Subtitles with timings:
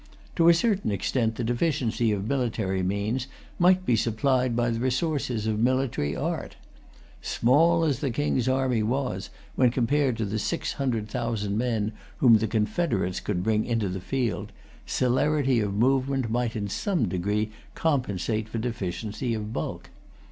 [0.35, 3.27] To a certain extent the deficiency of military means
[3.59, 6.55] might be supplied by the resources of military art.
[7.21, 12.39] Small as the King's army was, when compared with the six hundred thousand men whom
[12.39, 14.51] the confederates could bring into the field,
[14.87, 17.21] celerity of movement might in some degree[Pg
[17.51, 19.91] 302] compensate for deficiency of bulk.